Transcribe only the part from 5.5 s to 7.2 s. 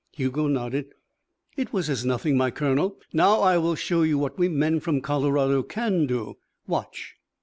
can do. Watch."